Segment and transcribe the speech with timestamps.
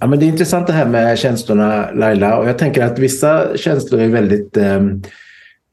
[0.00, 3.56] Ja, men det är intressant det här med känslorna Laila och jag tänker att vissa
[3.56, 5.02] känslor är väldigt ehm,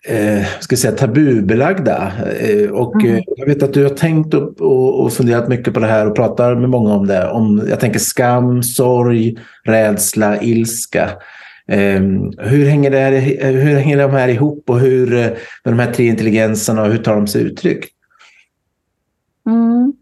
[0.07, 2.11] eh, ska säga, tabubelagda.
[2.39, 3.15] Eh, och mm.
[3.15, 6.07] Eh, jag vet att du har tänkt och, och, och, funderat mycket på det här
[6.07, 7.29] och pratar med många om det.
[7.29, 11.09] Om, jag tänker skam, sorg, rädsla, ilska.
[11.67, 12.01] Eh,
[12.37, 13.11] hur, hänger det här,
[13.51, 15.09] hur hänger de här ihop och hur,
[15.63, 17.85] med de här tre intelligenserna och hur tar de sig uttryck?
[19.47, 19.93] Mm.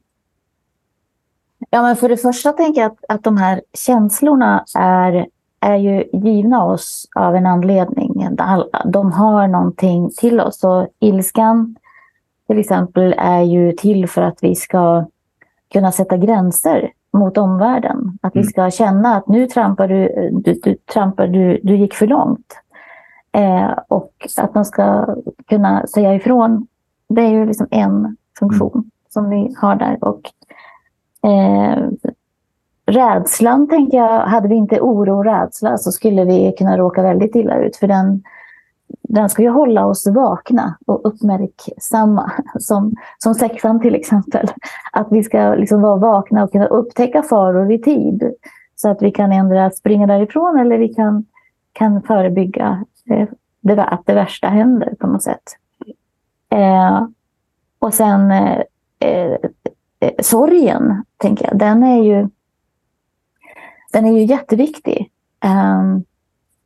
[1.76, 5.28] Ja, men för det första tänker jag att, att de här känslorna är,
[5.60, 8.28] är ju givna oss av en anledning.
[8.86, 10.64] De har någonting till oss.
[10.64, 11.76] Och ilskan
[12.48, 15.06] till exempel är ju till för att vi ska
[15.74, 18.18] kunna sätta gränser mot omvärlden.
[18.22, 18.50] Att vi mm.
[18.50, 22.60] ska känna att nu trampar du, du, du, trampar du, du gick för långt.
[23.32, 25.16] Eh, och att man ska
[25.48, 26.68] kunna säga ifrån.
[27.10, 28.92] Det är ju liksom en funktion mm.
[29.10, 30.04] som vi har där.
[30.04, 30.22] Och
[31.26, 31.90] Eh,
[32.86, 37.36] rädslan tänker jag, hade vi inte oro och rädsla så skulle vi kunna råka väldigt
[37.36, 37.76] illa ut.
[37.76, 38.24] För den,
[38.88, 42.32] den ska ju hålla oss vakna och uppmärksamma.
[42.60, 44.48] Som, som sexan till exempel.
[44.92, 48.34] Att vi ska liksom vara vakna och kunna upptäcka faror i tid.
[48.76, 51.26] Så att vi kan ändra springa därifrån eller vi kan,
[51.74, 53.28] kan förebygga eh,
[53.62, 55.44] det, att det värsta händer på något sätt.
[56.50, 57.08] Eh,
[57.80, 58.62] och sen eh,
[59.00, 59.38] eh,
[60.06, 62.30] Eh, sorgen, tänker jag, den är ju,
[63.94, 65.12] den är ju jätteviktig.
[65.46, 66.04] Um,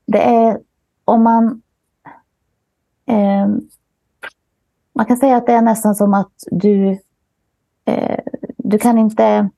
[0.06, 0.60] det är
[1.06, 1.62] om man...
[3.06, 3.70] Um,
[4.94, 6.90] man kan säga att det är nästan som att du,
[7.90, 8.20] uh,
[8.58, 9.50] du kan inte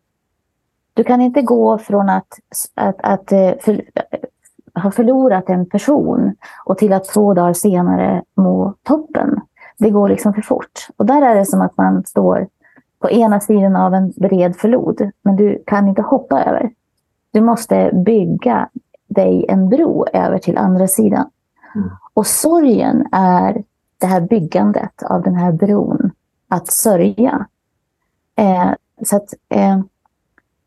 [0.94, 2.28] du kan inte gå från att,
[2.76, 3.82] att, att eh, för,
[4.82, 6.36] ha förlorat en person
[6.66, 9.42] och till att två dagar senare må toppen.
[9.78, 10.88] Det går liksom för fort.
[10.98, 12.48] Och där är det som att man står
[13.02, 16.72] på ena sidan av en bred flod, men du kan inte hoppa över.
[17.32, 18.70] Du måste bygga
[19.08, 21.30] dig en bro över till andra sidan.
[21.76, 21.90] Mm.
[22.14, 23.64] Och sorgen är
[23.98, 26.11] det här byggandet av den här bron,
[26.48, 27.45] att sörja.
[28.36, 28.72] Eh,
[29.04, 29.80] så att, eh,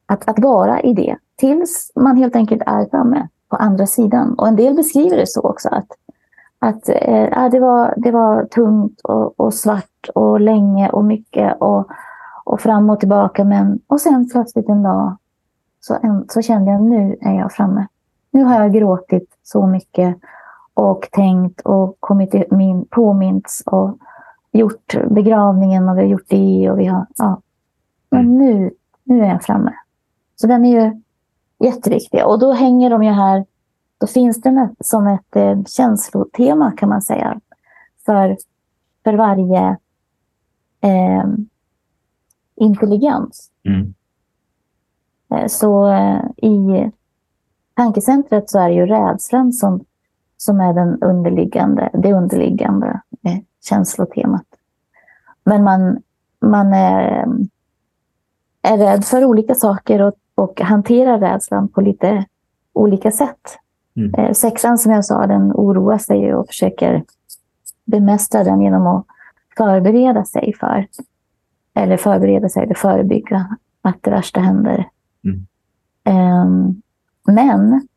[0.07, 4.35] att, att vara i det tills man helt enkelt är framme på andra sidan.
[4.35, 5.89] Och en del beskriver det så också att,
[6.59, 11.57] att eh, det, var, det var tungt och, och svart och länge och mycket.
[11.61, 11.91] Och,
[12.45, 13.45] och fram och tillbaka.
[13.45, 15.17] Men, och sen plötsligt en dag
[15.81, 17.87] så, en, så kände jag nu är jag framme.
[18.31, 20.17] Nu har jag gråtit så mycket
[20.75, 23.99] och tänkt och kommit min, påmints och
[24.53, 27.07] gjort begravningen och vi har gjort det och vi har...
[27.17, 27.41] Ja.
[28.11, 28.39] Men mm.
[28.39, 28.71] nu,
[29.05, 29.73] nu är jag framme.
[30.37, 31.03] Så den är ju
[31.59, 32.27] jätteviktig.
[32.27, 33.45] Och då hänger de ju här...
[33.99, 37.41] Då finns den som ett eh, känslotema kan man säga.
[38.07, 38.37] För,
[39.05, 39.77] för varje
[40.81, 41.25] eh,
[42.57, 43.51] intelligens.
[43.65, 43.95] Mm.
[45.35, 46.91] Eh, så eh, i
[47.75, 49.85] tankecentret så är det ju rädslan som,
[50.37, 53.39] som är den underliggande, det underliggande eh,
[53.69, 54.47] känslotemat.
[55.45, 56.03] Men man,
[56.41, 57.27] man är,
[58.63, 62.25] är rädd för olika saker och, och hanterar rädslan på lite
[62.73, 63.59] olika sätt.
[63.97, 64.35] Mm.
[64.35, 67.05] Sexan som jag sa, den oroar sig och försöker
[67.85, 69.07] bemästra den genom att
[69.57, 70.87] förbereda sig för
[71.75, 74.89] eller förbereda sig eller förebygga att det värsta händer.
[75.25, 75.47] Mm.
[76.07, 76.83] Um,
[77.27, 77.89] men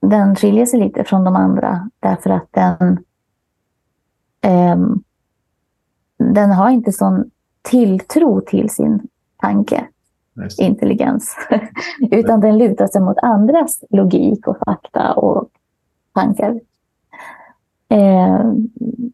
[0.00, 2.98] den skiljer sig lite från de andra därför att den,
[4.72, 5.02] um,
[6.18, 7.30] den har inte sån
[7.62, 9.86] tilltro till sin tanke,
[10.58, 11.36] intelligens.
[12.10, 15.48] Utan den lutar sig mot andras logik och fakta och
[16.14, 16.60] tankar.
[17.90, 18.40] Eh,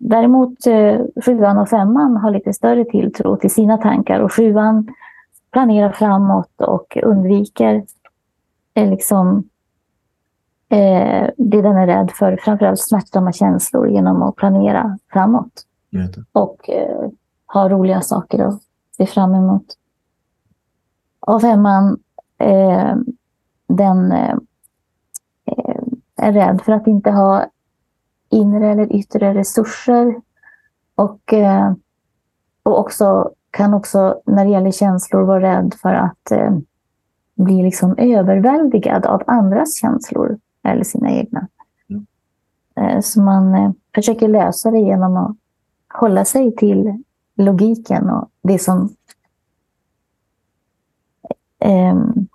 [0.00, 4.88] däremot eh, sjuan och femman har lite större tilltro till sina tankar och sjuan
[5.50, 7.84] planerar framåt och undviker
[8.74, 9.48] eh, liksom,
[10.68, 15.66] eh, det den är rädd för, framförallt smärtsamma känslor genom att planera framåt.
[16.32, 17.10] Och eh,
[17.46, 18.62] ha roliga saker att
[18.96, 19.66] se fram emot.
[21.20, 21.98] Och femman,
[22.38, 22.94] eh,
[23.68, 24.36] den eh,
[26.16, 27.46] är rädd för att inte ha
[28.30, 30.14] inre eller yttre resurser.
[30.94, 31.72] Och, eh,
[32.62, 36.58] och också, kan också när det gäller känslor vara rädd för att eh,
[37.34, 41.48] bli liksom överväldigad av andras känslor eller sina egna.
[41.88, 42.06] Mm.
[42.76, 45.36] Eh, så man försöker lösa det genom att
[46.00, 47.04] hålla sig till
[47.36, 48.88] logiken och det som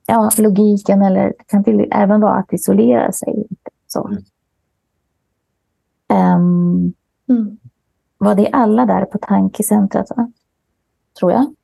[0.06, 3.48] ja, logiken eller det kan till, även vara att isolera sig.
[3.88, 4.08] Så.
[4.08, 4.24] Mm.
[6.12, 6.94] Um,
[7.30, 7.58] mm.
[8.18, 10.06] Var det alla där på tankecentret?
[10.16, 10.32] Va?
[11.20, 11.56] Tror jag.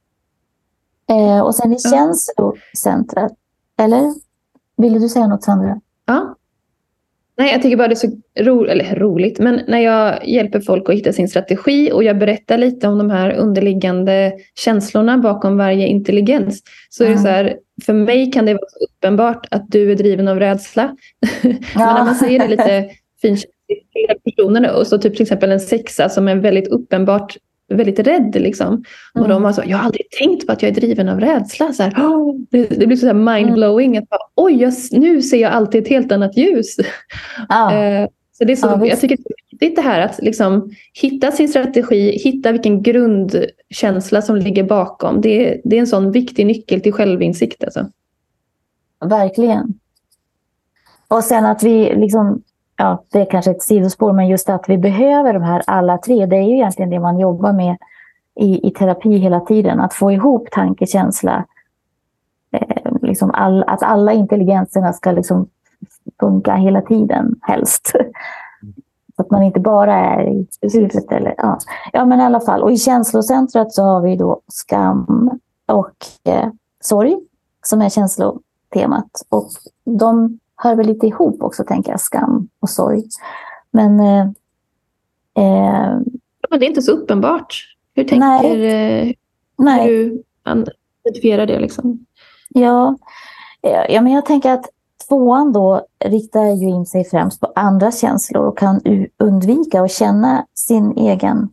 [1.09, 3.31] Eh, och sen i känslocentret,
[3.77, 4.13] eller?
[4.77, 5.81] Ville du säga något Sandra?
[6.05, 6.35] Ja.
[7.37, 10.89] Nej, jag tycker bara det är så ro eller roligt, men när jag hjälper folk
[10.89, 15.87] att hitta sin strategi och jag berättar lite om de här underliggande känslorna bakom varje
[15.87, 16.63] intelligens.
[16.89, 20.27] Så är det så här, för mig kan det vara uppenbart att du är driven
[20.27, 20.95] av rädsla.
[21.21, 21.49] Ja.
[21.75, 22.89] men när man säger det lite
[23.67, 27.37] finkänsligt till personerna och så typ till exempel en sexa som är väldigt uppenbart
[27.69, 28.35] väldigt rädd.
[28.35, 28.67] Liksom.
[28.67, 28.83] Mm.
[29.13, 31.73] Och de var så, jag har aldrig tänkt på att jag är driven av rädsla.
[31.73, 31.93] Så här,
[32.49, 33.95] det, det, blir så mindblowing.
[33.95, 34.07] Mm.
[34.09, 36.75] Att Oj, jag, nu ser jag alltid ett helt annat ljus.
[37.49, 37.69] Ah.
[38.37, 41.31] så det är så, ah, jag tycker det är viktigt det här att liksom, hitta
[41.31, 45.21] sin strategi, hitta vilken grundkänsla som ligger bakom.
[45.21, 47.63] Det, det är en sån viktig nyckel till självinsikt.
[47.63, 47.85] Alltså.
[49.05, 49.73] Verkligen.
[51.07, 52.43] Och sen att vi liksom
[52.77, 56.25] ja, det är kanske ett sidospår, men just att vi behöver de här alla tre,
[56.25, 57.77] det är ju egentligen det man jobbar med
[58.35, 59.79] i, i terapi hela tiden.
[59.79, 61.45] Att få ihop tanke, känsla,
[62.51, 65.47] eh, liksom all, att alla intelligenserna ska liksom
[66.19, 67.91] funka hela tiden, helst.
[69.15, 71.11] Så att man inte bara är i huvudet.
[71.11, 71.57] Eller, ja.
[71.93, 72.63] ja, men i alla fall.
[72.63, 75.29] Och i känslocentret så har vi då skam
[75.65, 77.17] och eh, sorg
[77.63, 79.11] som är känslotemat.
[79.29, 79.49] Och
[79.83, 83.03] de hör väl lite ihop också, tänker jag, skam och sorg.
[83.71, 83.99] Men...
[83.99, 84.27] Eh,
[85.35, 85.99] eh,
[86.49, 87.75] men det är inte så uppenbart.
[87.95, 89.15] Hur tänker nej,
[89.57, 89.87] hur nej.
[89.87, 90.23] du
[91.05, 91.59] identifierar det?
[91.59, 92.05] Liksom?
[92.49, 92.97] Ja,
[93.61, 94.65] eh, ja, men jag tänker att
[95.07, 98.81] tvåan då riktar ju in sig främst på andra känslor och kan
[99.17, 101.49] undvika att känna sin egen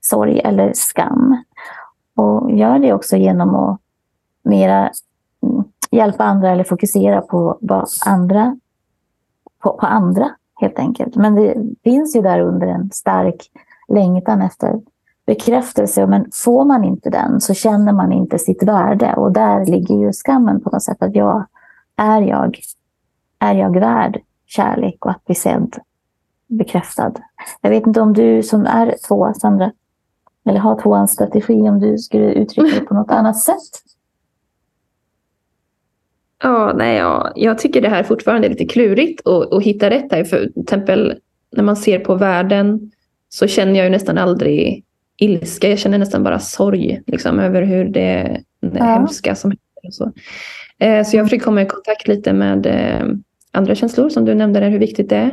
[0.00, 1.44] sorg eller skam.
[2.16, 3.80] Och gör det också genom att
[4.42, 4.90] mera
[5.42, 5.64] mm,
[5.94, 8.56] hjälpa andra eller fokusera på, vad andra,
[9.62, 10.30] på, på andra
[10.60, 11.16] helt enkelt.
[11.16, 11.54] Men det
[11.84, 13.50] finns ju där under en stark
[13.88, 14.80] längtan efter
[15.26, 16.06] bekräftelse.
[16.06, 19.14] Men får man inte den så känner man inte sitt värde.
[19.14, 21.02] Och där ligger ju skammen på något sätt.
[21.02, 21.46] Att jag,
[21.96, 22.58] är jag,
[23.38, 25.76] är jag värd kärlek och att bli sedd,
[26.46, 27.12] bekräftad?
[27.60, 29.72] Jag vet inte om du som är två, Sandra,
[30.44, 33.93] eller har tvåans strategi, om du skulle uttrycka det på något annat sätt?
[36.42, 37.32] Ja, nej, ja.
[37.36, 40.24] Jag tycker det här fortfarande är lite klurigt att, hitta rätt här.
[40.24, 41.14] För till exempel
[41.56, 42.90] när man ser på världen
[43.28, 44.84] så känner jag ju nästan aldrig
[45.16, 45.68] ilska.
[45.68, 48.84] Jag känner nästan bara sorg liksom, över hur det, det ja.
[48.84, 49.86] hemska som händer.
[49.86, 50.12] Och så.
[50.78, 53.06] Eh, så jag försöker komma i kontakt lite med eh,
[53.52, 55.32] andra känslor som du nämnde där, hur viktigt det är.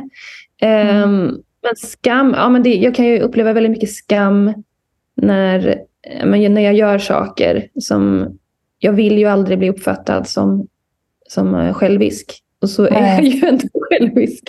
[0.60, 1.36] Eh, mm.
[1.62, 4.52] Men skam, ja, men det, jag kan ju uppleva väldigt mycket skam
[5.16, 5.82] när,
[6.24, 8.28] men, när jag gör saker som
[8.78, 10.66] jag vill ju aldrig bli uppfattad som
[11.32, 12.42] som självisk.
[12.62, 14.42] Och så är jag ju ändå självisk.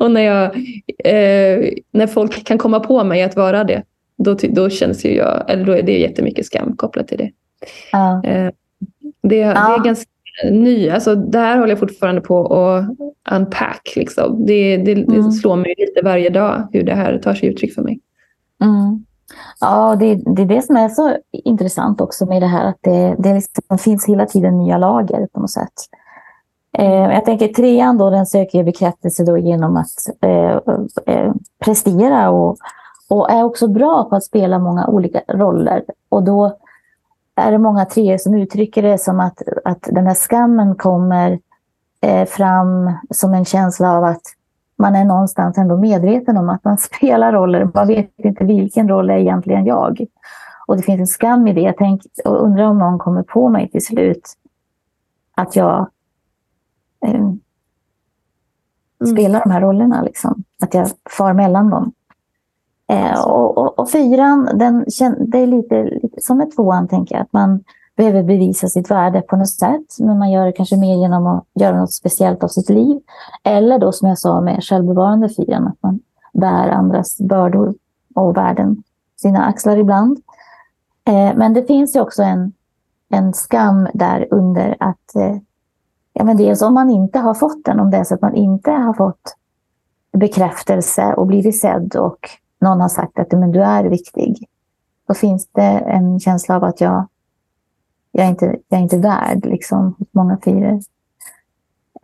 [0.00, 0.56] Och när, jag,
[1.04, 3.82] eh, när folk kan komma på mig att vara det,
[4.18, 7.30] då, då känns ju jag, eller då är det jättemycket skam kopplat till det.
[7.92, 8.24] Ja.
[8.24, 8.50] Eh,
[9.22, 9.52] det, ja.
[9.52, 10.10] det är ganska
[10.50, 12.84] ny, alltså det här håller jag fortfarande på att
[13.30, 13.92] unpack.
[13.96, 14.46] Liksom.
[14.46, 15.24] Det, det, mm.
[15.24, 18.00] det slår mig lite varje dag hur det här tar sig uttryck för mig.
[18.62, 19.04] Mm.
[19.60, 23.16] Ja, det, det är det som är så intressant också med det här att det,
[23.18, 25.72] det liksom finns hela tiden nya lager på något sätt.
[26.78, 30.60] Eh, jag tänker trean då, den söker bekräftelse då genom att eh,
[31.06, 31.32] eh,
[31.64, 32.56] prestera och,
[33.08, 35.84] och är också bra på att spela många olika roller.
[36.08, 36.56] Och då
[37.34, 41.38] är det många treor som uttrycker det som att, att den här skammen kommer
[42.00, 44.22] eh, fram som en känsla av att
[44.78, 47.70] man är någonstans ändå medveten om att man spelar roller.
[47.74, 50.06] Man vet inte vilken roll är egentligen jag.
[50.66, 51.60] Och det finns en skam i det.
[51.60, 54.22] Jag tänk, och undrar om någon kommer på mig till slut
[55.36, 55.88] att jag
[57.06, 57.40] eh, mm.
[59.12, 60.02] spela de här rollerna.
[60.02, 60.44] Liksom.
[60.62, 61.92] Att jag far mellan dem.
[62.88, 64.84] Eh, och, och, och, fyran, den,
[65.18, 67.22] det är lite, lite som ett tvåan, tänker jag.
[67.22, 67.64] Att man
[67.96, 69.96] behöver bevisa sitt värde på något sätt.
[69.98, 73.00] Men man gör det kanske mer genom att göra något speciellt av sitt liv.
[73.42, 76.00] Eller då som jag sa med självbevarande fyran, att man
[76.32, 77.74] bär andras bördor
[78.14, 78.82] och värden
[79.16, 80.18] sina axlar ibland.
[81.04, 82.52] Eh, men det finns ju också en,
[83.08, 85.36] en skam där under att eh,
[86.12, 88.34] Ja, men dels om man inte har fått den, om det är så att man
[88.34, 89.36] inte har fått
[90.12, 92.18] bekräftelse och blivit sedd och
[92.60, 94.48] någon har sagt att men du är viktig.
[95.08, 97.08] Då finns det en känsla av att jag,
[98.12, 100.80] jag, är, inte, jag är inte värd, liksom, hos många fyror.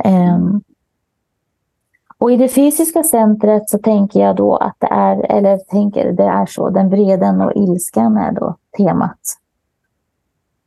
[0.05, 0.63] Um, ehm,
[2.19, 6.25] och i det fysiska centret så tänker jag då att det är, eller tänker det
[6.25, 9.21] är så, den vreden och ilskan är då temat.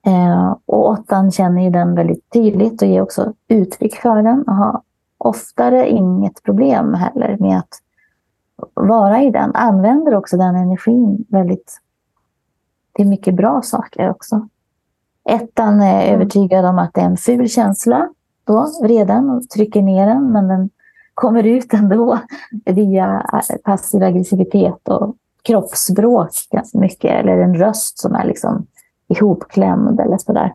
[0.10, 4.56] Eh, och åttan känner ju den väldigt tydligt och ger också uttryck för den och
[4.56, 4.82] har
[5.18, 7.82] oftare inget problem heller med att
[8.74, 9.56] vara i den.
[9.56, 11.82] Använder också den energin väldigt
[12.94, 14.48] till mycket bra saker också.
[15.30, 16.16] Ettan är mm.
[16.16, 18.10] övertygad om att det är en ful känsla
[18.44, 20.70] då, vreden, och trycker ner den, men den
[21.13, 22.20] kommer ut ändå
[22.66, 23.25] via
[23.63, 28.68] passiv aggressivitet och kroppsspråk ganska mycket, eller en röst som är liksom
[29.10, 30.54] ihopklämd eller sådär.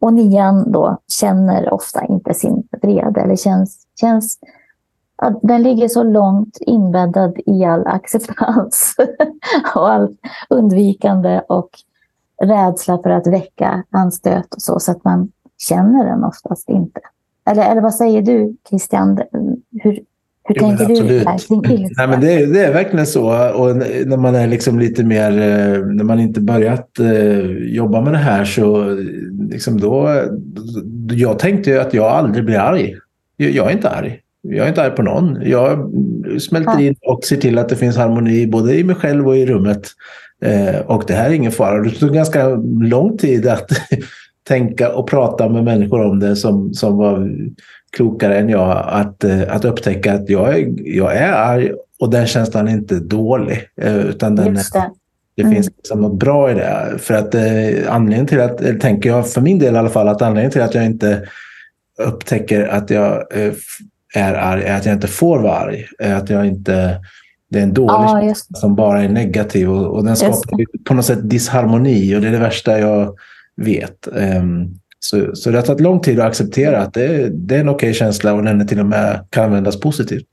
[0.00, 4.38] Och nian då känner ofta inte sin vrede eller känns, känns
[5.42, 8.96] den ligger så långt inbäddad i all acceptans
[9.74, 11.70] och allt undvikande och
[12.42, 17.00] rädsla för att väcka anstöt och så, så att man känner den oftast inte.
[17.46, 19.20] Eller, eller vad säger du, Christian?
[19.70, 20.04] Hur,
[20.44, 21.22] hur jo, tänker du
[21.62, 23.52] kring Nej, men det, är, det är verkligen så.
[23.52, 27.40] Och när man är liksom lite mer, eh, när man inte börjat eh,
[27.74, 28.96] jobba med det här så
[29.50, 30.22] liksom då,
[31.10, 32.96] jag tänkte ju att jag aldrig blir arg.
[33.36, 34.20] Jag är inte arg.
[34.42, 35.38] Jag är inte arg på någon.
[35.44, 35.92] Jag
[36.40, 39.46] smälter in och ser till att det finns harmoni både i mig själv och i
[39.46, 39.88] rummet.
[40.44, 41.82] Eh, och det här är ingen fara.
[41.82, 42.48] Det tog ganska
[42.80, 43.68] lång tid att
[44.48, 47.30] tänka och prata med människor om det som, som var
[47.94, 48.84] klokare än jag.
[48.86, 52.94] Att, eh, att upptäcka att jag är, jag är arg och den känslan är inte
[52.94, 53.68] dålig.
[53.80, 54.90] Eh, utan den Just det.
[55.36, 55.54] Det mm.
[55.54, 56.94] finns liksom något bra i det.
[56.98, 60.22] För att eh, anledningen till att, tänker jag för min del i alla fall, att
[60.22, 61.28] anledningen till att jag inte
[61.98, 63.52] upptäcker att jag eh,
[64.14, 65.86] är arg är att jag inte får vara arg.
[65.98, 67.00] Att jag inte,
[67.50, 70.94] det är en dålig ja, känsla som bara är negativ och, och den skapar på
[70.94, 73.14] något sätt disharmoni och det är det värsta jag
[73.56, 74.08] vet.
[74.12, 74.74] Um,
[75.04, 77.74] så, så det har tagit lång tid att acceptera att det, det är en okej
[77.74, 80.26] okay känsla och den till och med kan användas positivt.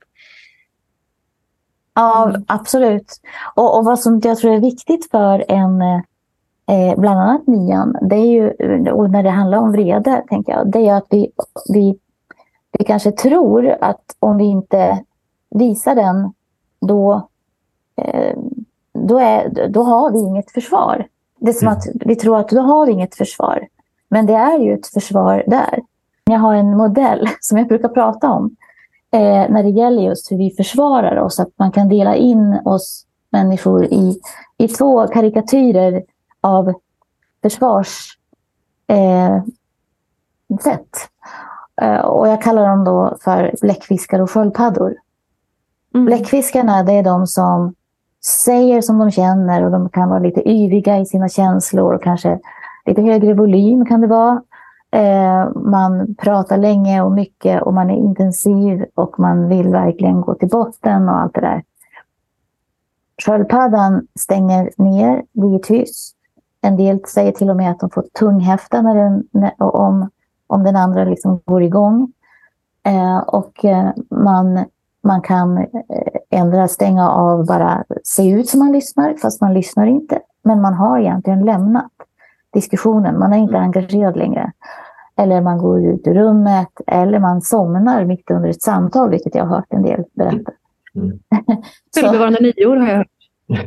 [1.94, 3.20] Ja, absolut.
[3.54, 8.16] Och, och vad som jag tror är viktigt för en, eh, bland annat nian, det
[8.16, 8.50] är ju,
[8.90, 11.30] och när det handlar om vrede, tänker jag, det är att vi,
[11.72, 11.98] vi
[12.78, 15.04] vi kanske tror att om vi inte
[15.50, 16.32] visar den,
[16.80, 17.28] då,
[17.96, 18.36] eh,
[18.92, 21.06] då, är, då har vi inget försvar.
[21.40, 21.78] Det är som mm.
[21.78, 23.68] att vi tror att då har vi inget försvar.
[24.12, 25.80] Men det är ju ett försvar där.
[26.24, 28.56] Jag har en modell som jag brukar prata om
[29.12, 31.40] eh, när det gäller just hur vi försvarar oss.
[31.40, 34.20] Att man kan dela in oss människor i,
[34.58, 36.02] i två karikatyrer
[36.40, 36.72] av
[37.42, 38.18] försvarssätt.
[38.86, 39.42] Eh,
[41.82, 44.94] Eh, och jag kallar dem då för bläckfiskar och sköldpaddor.
[45.94, 46.06] Mm.
[46.06, 47.74] Bläckfiskarna det är de som
[48.44, 52.38] säger som de känner och de kan vara lite yviga i sina känslor och kanske
[52.86, 54.42] lite högre volym kan det vara.
[54.90, 60.34] Eh, man pratar länge och mycket och man är intensiv och man vill verkligen gå
[60.34, 61.62] till botten och allt det där.
[63.26, 66.16] Sköldpaddan stänger ner, blir tyst.
[66.60, 69.24] En del säger till och med att de får tunghäfta när den,
[69.58, 70.08] om
[70.52, 72.12] om den andra liksom går igång.
[72.86, 74.64] Eh, och eh, man,
[75.02, 75.66] man kan eh,
[76.30, 80.20] ändra, stänga av, bara se ut som man lyssnar, fast man lyssnar inte.
[80.42, 81.92] Men man har egentligen lämnat
[82.52, 83.64] diskussionen, man är inte mm.
[83.64, 84.52] engagerad längre.
[85.16, 89.44] Eller man går ut ur rummet, eller man somnar mitt under ett samtal, vilket jag
[89.44, 90.52] har hört en del berätta.
[90.94, 91.18] Mm.
[91.94, 93.08] Självbevarande nior har jag hört.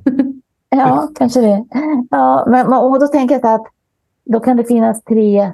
[0.69, 1.65] ja, kanske det.
[2.09, 3.67] Ja, men, och då tänker jag att
[4.25, 5.51] då kan det finnas tre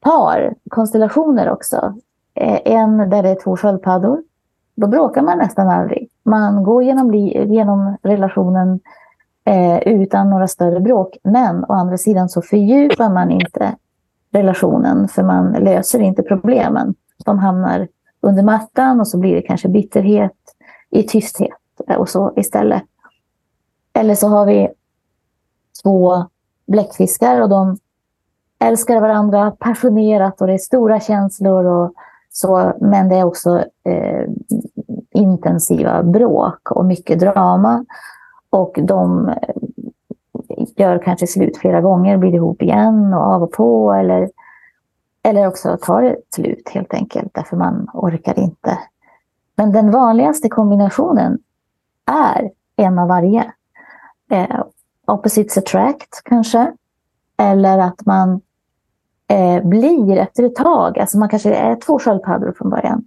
[0.00, 1.94] par, konstellationer också.
[2.34, 4.22] Eh, en där det är två sköldpaddor.
[4.74, 6.08] Då bråkar man nästan aldrig.
[6.22, 8.80] Man går genom, genom relationen
[9.44, 11.16] eh, utan några större bråk.
[11.22, 13.76] Men å andra sidan så fördjupar man inte
[14.32, 16.94] relationen för man löser inte problemen.
[17.24, 17.88] De hamnar
[18.20, 20.32] under mattan och så blir det kanske bitterhet
[20.90, 21.50] i tysthet
[21.88, 22.82] eh, och så istället.
[23.92, 24.68] Eller så har vi
[25.82, 26.24] två
[26.66, 27.78] bläckfiskar och de
[28.58, 31.94] älskar varandra passionerat och det är stora känslor och
[32.32, 34.26] så, men det är också eh,
[35.10, 37.84] intensiva bråk och mycket drama.
[38.52, 39.34] Och de eh,
[40.76, 44.30] gör kanske slut flera gånger, blir ihop igen och av och på eller,
[45.22, 48.78] eller också tar det slut helt enkelt därför man orkar inte.
[49.56, 51.38] Men den vanligaste kombinationen
[52.06, 53.52] är en av varje.
[54.30, 54.62] Eh,
[55.06, 56.72] opposites attract kanske.
[57.36, 58.40] Eller att man
[59.28, 63.04] eh, blir efter ett tag, alltså man kanske är två sköldpaddor från början,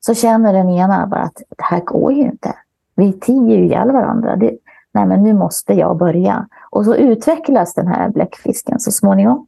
[0.00, 2.54] så känner den ena bara att det här går ju inte.
[2.98, 4.36] Vi tiger ju ihjäl varandra.
[4.36, 4.58] Det,
[4.92, 6.48] nej, men nu måste jag börja.
[6.70, 9.46] Och så utvecklas den här bläckfisken så småningom.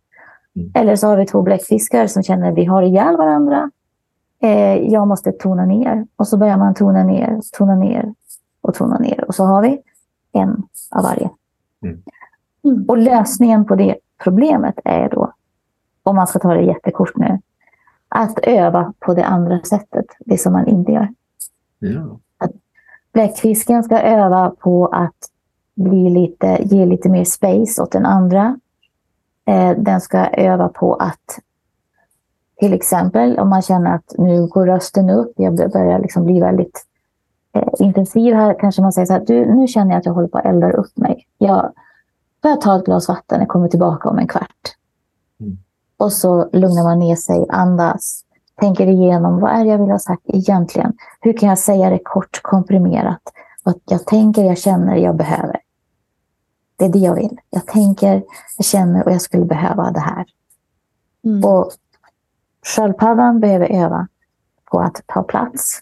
[0.56, 0.70] Mm.
[0.74, 3.70] Eller så har vi två bläckfiskar som känner att vi har ihjäl varandra.
[4.42, 6.06] Eh, jag måste tona ner.
[6.16, 8.14] Och så börjar man tona ner, tona ner
[8.60, 9.24] och tona ner.
[9.28, 9.82] Och så har vi
[10.32, 11.30] en av varje.
[11.82, 12.02] Mm.
[12.64, 12.84] mm.
[12.88, 15.32] Och lösningen på det problemet är då
[16.02, 17.38] om man ska ta det jättekort nu,
[18.08, 21.08] att öva på det andra sättet, det som man inte gör.
[21.78, 22.20] Ja.
[23.12, 25.30] Bläckfisken ska öva på att
[25.74, 28.58] bli lite, ge lite mer space åt den andra.
[29.44, 31.40] Eh, den ska öva på att
[32.60, 36.84] till exempel om man känner att nu går rösten upp, jag börjar liksom bli väldigt
[37.52, 40.28] eh, intensiv här, kanske man säger så här, du, nu känner jag att jag håller
[40.28, 41.26] på att elda upp mig.
[41.38, 41.72] Jag,
[42.42, 44.76] jag ta ett glas vatten, jag kommer tillbaka om en kvart.
[45.40, 45.58] Mm.
[45.96, 48.24] Och så lugnar man ner sig, andas,
[48.60, 50.92] tänker igenom vad är det jag vill ha sagt egentligen?
[51.20, 53.22] Hur kan jag säga det kort, komprimerat?
[53.64, 55.60] Vad jag tänker, jag känner, jag behöver.
[56.76, 57.40] Det är det jag vill.
[57.50, 58.22] Jag tänker,
[58.56, 60.24] jag känner och jag skulle behöva det här.
[61.24, 61.44] Mm.
[61.44, 61.70] Och
[62.76, 64.08] sköldpaddan behöver öva
[64.70, 65.80] på att ta plats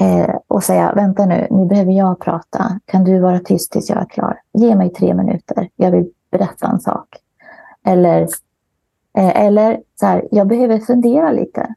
[0.00, 2.80] eh, och säga, vänta nu, nu behöver jag prata.
[2.84, 4.40] Kan du vara tyst tills jag är klar?
[4.52, 7.08] Ge mig tre minuter, jag vill berätta en sak.
[7.86, 8.28] Eller,
[9.16, 11.74] Eh, eller så här, jag behöver fundera lite.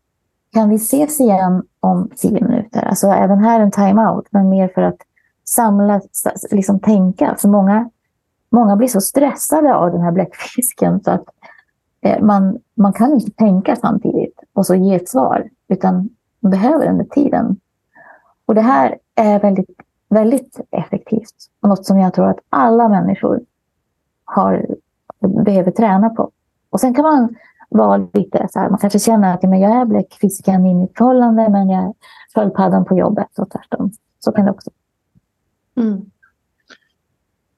[0.53, 2.85] Kan vi ses igen om tio minuter?
[2.85, 4.97] Alltså även här en time-out, men mer för att
[5.43, 6.01] samla,
[6.51, 7.35] liksom tänka.
[7.39, 7.89] För många,
[8.49, 11.25] många blir så stressade av den här bläckfisken så att
[12.01, 16.85] eh, man, man kan inte tänka samtidigt och så ge ett svar, utan man behöver
[16.85, 17.59] den där tiden.
[18.45, 19.69] Och det här är väldigt,
[20.09, 23.41] väldigt effektivt och något som jag tror att alla människor
[24.25, 24.67] har,
[25.45, 26.31] behöver träna på.
[26.69, 27.35] Och sen kan man
[27.69, 31.49] vara lite så här, man kanske känner att men jag är bläckfisken i mitt förhållande
[31.49, 31.93] men jag är
[32.35, 33.91] sköldpaddan på jobbet och tvärtom.
[34.19, 34.69] Så kan det också
[35.77, 36.01] mm.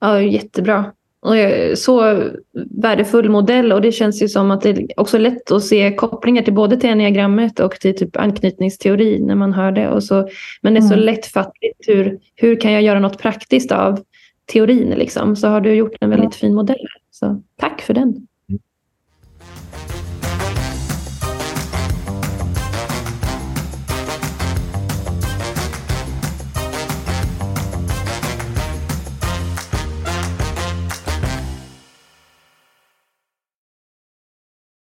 [0.00, 0.92] Ja, jättebra.
[1.22, 1.34] Och
[1.78, 2.22] så
[2.70, 6.42] värdefull modell och det känns ju som att det är också lätt att se kopplingar
[6.42, 9.88] till både till enneagrammet och till typ anknytningsteori när man hör det.
[9.88, 10.28] Och så,
[10.62, 11.04] men det är så mm.
[11.04, 11.88] lättfattligt.
[11.88, 14.00] Hur, hur kan jag göra något praktiskt av
[14.52, 14.90] teorin?
[14.90, 15.36] Liksom?
[15.36, 16.86] Så har du gjort en väldigt fin modell.
[17.10, 18.26] Så tack för den.